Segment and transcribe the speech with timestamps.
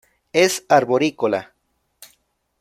[0.33, 1.53] Es arborícola.